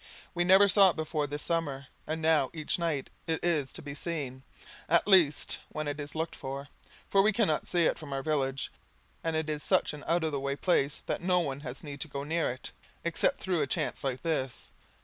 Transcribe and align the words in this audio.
We 0.33 0.43
never 0.43 0.67
saw 0.67 0.89
it 0.89 0.95
before 0.95 1.27
this 1.27 1.43
summer; 1.43 1.85
and 2.07 2.23
now 2.23 2.49
each 2.53 2.79
night 2.79 3.11
it 3.27 3.39
is 3.45 3.71
to 3.73 3.83
be 3.83 3.93
seen, 3.93 4.41
at 4.89 5.07
least 5.07 5.59
when 5.69 5.87
it 5.87 5.99
is 5.99 6.15
looked 6.15 6.35
for, 6.35 6.69
for 7.07 7.21
we 7.21 7.31
cannot 7.31 7.67
see 7.67 7.83
it 7.85 7.99
from 7.99 8.11
our 8.11 8.23
village; 8.23 8.71
and 9.23 9.35
it 9.35 9.47
is 9.47 9.61
such 9.61 9.93
an 9.93 10.03
out 10.07 10.23
of 10.23 10.31
the 10.31 10.39
way 10.39 10.55
place 10.55 11.01
that 11.05 11.21
no 11.21 11.39
one 11.39 11.59
has 11.59 11.83
need 11.83 12.01
to 12.01 12.07
go 12.07 12.23
near 12.23 12.49
it, 12.49 12.71
except 13.03 13.39
through 13.41 13.61
a 13.61 13.67
chance 13.67 14.03
like 14.03 14.23
this. 14.23 14.71